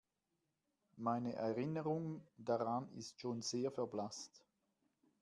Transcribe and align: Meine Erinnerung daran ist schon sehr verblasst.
Meine 0.97 1.33
Erinnerung 1.35 2.21
daran 2.39 2.89
ist 2.97 3.19
schon 3.19 3.43
sehr 3.43 3.71
verblasst. 3.71 4.41